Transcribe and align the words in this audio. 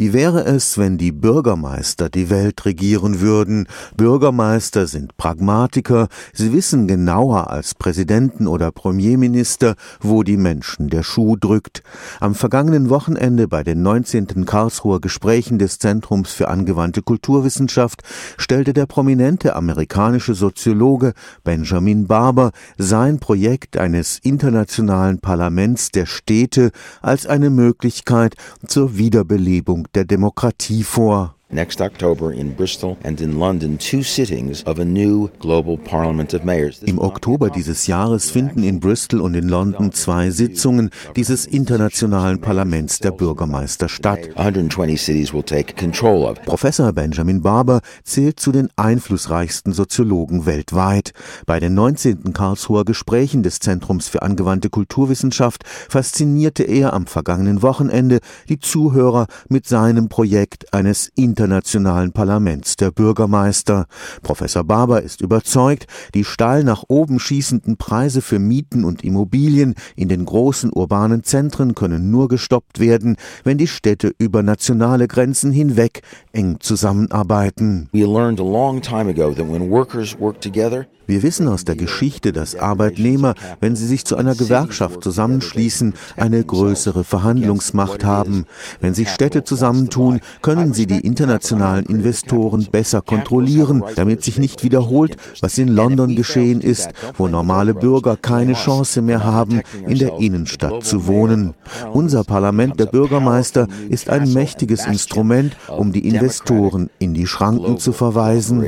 Wie 0.00 0.12
wäre 0.12 0.44
es, 0.44 0.78
wenn 0.78 0.96
die 0.96 1.10
Bürgermeister 1.10 2.08
die 2.08 2.30
Welt 2.30 2.64
regieren 2.64 3.20
würden? 3.20 3.66
Bürgermeister 3.96 4.86
sind 4.86 5.16
Pragmatiker, 5.16 6.06
sie 6.32 6.52
wissen 6.52 6.86
genauer 6.86 7.50
als 7.50 7.74
Präsidenten 7.74 8.46
oder 8.46 8.70
Premierminister, 8.70 9.74
wo 9.98 10.22
die 10.22 10.36
Menschen 10.36 10.88
der 10.88 11.02
Schuh 11.02 11.34
drückt. 11.34 11.82
Am 12.20 12.36
vergangenen 12.36 12.90
Wochenende 12.90 13.48
bei 13.48 13.64
den 13.64 13.82
19. 13.82 14.46
Karlsruher 14.46 15.00
Gesprächen 15.00 15.58
des 15.58 15.80
Zentrums 15.80 16.30
für 16.30 16.46
angewandte 16.46 17.02
Kulturwissenschaft 17.02 18.02
stellte 18.36 18.74
der 18.74 18.86
prominente 18.86 19.56
amerikanische 19.56 20.34
Soziologe 20.34 21.12
Benjamin 21.42 22.06
Barber 22.06 22.52
sein 22.76 23.18
Projekt 23.18 23.76
eines 23.76 24.20
internationalen 24.22 25.18
Parlaments 25.18 25.90
der 25.90 26.06
Städte 26.06 26.70
als 27.02 27.26
eine 27.26 27.50
Möglichkeit 27.50 28.36
zur 28.64 28.96
Wiederbelebung 28.96 29.87
der 29.94 30.04
Demokratie 30.04 30.82
vor. 30.82 31.37
Next 31.50 31.80
October 31.80 32.30
in 32.30 32.54
Bristol 32.54 32.98
and 33.04 33.22
in 33.22 33.38
London 33.38 33.78
two 33.78 34.02
sittings 34.02 34.62
of 34.66 34.78
a 34.78 34.84
new 34.84 35.30
global 35.38 35.78
parliament 35.78 36.34
of 36.34 36.44
mayors. 36.44 36.82
Im 36.82 36.98
Oktober 36.98 37.48
dieses 37.48 37.86
Jahres 37.86 38.30
finden 38.30 38.62
in 38.62 38.80
Bristol 38.80 39.22
und 39.22 39.34
in 39.34 39.48
London 39.48 39.90
zwei 39.92 40.28
Sitzungen 40.28 40.90
dieses 41.16 41.46
internationalen 41.46 42.38
Parlaments 42.42 42.98
der 42.98 43.12
Bürgermeister 43.12 43.88
statt. 43.88 44.28
120 44.36 45.00
cities 45.00 45.32
will 45.32 45.42
take 45.42 45.74
control 45.74 46.24
of. 46.24 46.38
Professor 46.42 46.92
Benjamin 46.92 47.40
Barber 47.40 47.80
zählt 48.04 48.38
zu 48.40 48.52
den 48.52 48.68
einflussreichsten 48.76 49.72
Soziologen 49.72 50.44
weltweit. 50.44 51.12
Bei 51.46 51.58
den 51.60 51.72
19. 51.72 52.34
Karlsruher 52.34 52.84
Gesprächen 52.84 53.42
des 53.42 53.58
Zentrums 53.60 54.08
für 54.08 54.20
angewandte 54.20 54.68
Kulturwissenschaft 54.68 55.64
faszinierte 55.64 56.64
er 56.64 56.92
am 56.92 57.06
vergangenen 57.06 57.62
Wochenende 57.62 58.18
die 58.50 58.58
Zuhörer 58.58 59.28
mit 59.48 59.66
seinem 59.66 60.10
Projekt 60.10 60.74
eines 60.74 61.10
internationalen 61.38 62.10
Parlaments 62.10 62.74
der 62.74 62.90
Bürgermeister. 62.90 63.86
Professor 64.22 64.64
Barber 64.64 65.02
ist 65.02 65.20
überzeugt, 65.20 65.86
die 66.14 66.24
steil 66.24 66.64
nach 66.64 66.82
oben 66.88 67.20
schießenden 67.20 67.76
Preise 67.76 68.22
für 68.22 68.40
Mieten 68.40 68.84
und 68.84 69.04
Immobilien 69.04 69.76
in 69.94 70.08
den 70.08 70.24
großen 70.24 70.72
urbanen 70.72 71.22
Zentren 71.22 71.76
können 71.76 72.10
nur 72.10 72.26
gestoppt 72.26 72.80
werden, 72.80 73.16
wenn 73.44 73.56
die 73.56 73.68
Städte 73.68 74.12
über 74.18 74.42
nationale 74.42 75.06
Grenzen 75.06 75.52
hinweg 75.52 76.02
eng 76.32 76.56
zusammenarbeiten. 76.58 77.88
Wir 81.08 81.22
wissen 81.22 81.48
aus 81.48 81.64
der 81.64 81.74
Geschichte, 81.74 82.32
dass 82.32 82.54
Arbeitnehmer, 82.54 83.34
wenn 83.60 83.74
sie 83.76 83.86
sich 83.86 84.04
zu 84.04 84.16
einer 84.16 84.34
Gewerkschaft 84.34 85.02
zusammenschließen, 85.02 85.94
eine 86.18 86.44
größere 86.44 87.02
Verhandlungsmacht 87.02 88.04
haben. 88.04 88.44
Wenn 88.82 88.92
sich 88.92 89.08
Städte 89.08 89.42
zusammentun, 89.42 90.20
können 90.42 90.74
sie 90.74 90.86
die 90.86 91.00
internationalen 91.00 91.27
Investoren 91.88 92.66
besser 92.70 93.02
kontrollieren, 93.02 93.84
damit 93.96 94.22
sich 94.22 94.38
nicht 94.38 94.62
wiederholt, 94.64 95.16
was 95.40 95.58
in 95.58 95.68
London 95.68 96.16
geschehen 96.16 96.60
ist, 96.60 96.90
wo 97.16 97.28
normale 97.28 97.74
Bürger 97.74 98.16
keine 98.16 98.54
Chance 98.54 99.02
mehr 99.02 99.24
haben, 99.24 99.60
in 99.86 99.98
der 99.98 100.18
Innenstadt 100.18 100.84
zu 100.84 101.06
wohnen. 101.06 101.54
Unser 101.92 102.24
Parlament 102.24 102.78
der 102.80 102.86
Bürgermeister 102.86 103.68
ist 103.88 104.08
ein 104.08 104.32
mächtiges 104.32 104.86
Instrument, 104.86 105.56
um 105.68 105.92
die 105.92 106.06
Investoren 106.06 106.90
in 106.98 107.14
die 107.14 107.26
Schranken 107.26 107.78
zu 107.78 107.92
verweisen. 107.92 108.64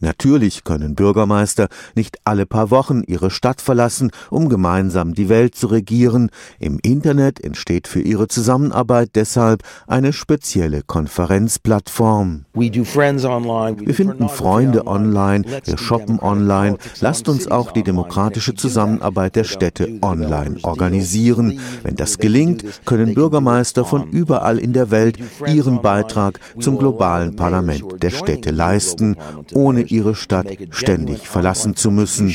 Natürlich 0.00 0.64
können 0.64 0.94
Bürgermeister 0.94 1.68
nicht 1.94 2.16
alle 2.24 2.46
paar 2.46 2.70
Wochen 2.70 3.02
ihre 3.06 3.30
Stadt 3.30 3.60
verlassen, 3.60 4.10
um 4.30 4.48
gemeinsam 4.48 5.14
die 5.14 5.28
Welt 5.28 5.54
zu 5.54 5.66
regieren. 5.68 6.30
Im 6.58 6.78
Internet 6.82 7.27
entsteht 7.40 7.86
für 7.88 8.00
ihre 8.00 8.28
Zusammenarbeit 8.28 9.10
deshalb 9.14 9.62
eine 9.86 10.12
spezielle 10.12 10.82
Konferenzplattform. 10.82 12.44
Wir 12.54 13.94
finden 13.94 14.28
Freunde 14.28 14.86
online, 14.86 15.44
wir 15.64 15.78
shoppen 15.78 16.18
online. 16.20 16.76
Lasst 17.00 17.28
uns 17.28 17.50
auch 17.50 17.70
die 17.72 17.84
demokratische 17.84 18.54
Zusammenarbeit 18.54 19.36
der 19.36 19.44
Städte 19.44 19.98
online 20.02 20.56
organisieren. 20.62 21.60
Wenn 21.82 21.96
das 21.96 22.18
gelingt, 22.18 22.64
können 22.84 23.14
Bürgermeister 23.14 23.84
von 23.84 24.10
überall 24.10 24.58
in 24.58 24.72
der 24.72 24.90
Welt 24.90 25.18
ihren 25.46 25.82
Beitrag 25.82 26.40
zum 26.58 26.78
globalen 26.78 27.18
globalen 27.18 27.36
Parlament 27.36 28.02
der 28.02 28.10
Städte 28.10 28.50
leisten, 28.50 29.16
ohne 29.54 29.82
ihre 29.82 30.14
Stadt 30.14 30.46
ständig 30.70 31.28
verlassen 31.28 31.76
zu 31.76 31.90
müssen. 31.90 32.28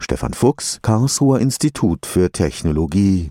Stefan 0.00 0.34
Fuchs, 0.34 0.78
Karlsruher 0.82 1.40
Institut 1.40 2.06
für 2.06 2.30
Technologie. 2.30 3.05
the 3.06 3.24